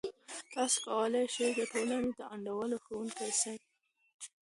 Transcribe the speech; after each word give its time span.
تاسې 0.53 0.77
کولای 0.85 1.25
سئ 1.35 1.49
د 1.57 1.59
ټولنې 1.71 2.09
د 2.17 2.19
انډول 2.33 2.71
ښوونکی 2.83 3.29
سئ. 3.41 3.55